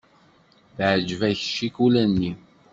Teɛjeb-ak 0.75 1.39
ccikula-nni. 1.47 2.31